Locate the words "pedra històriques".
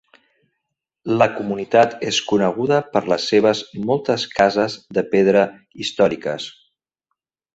5.13-6.49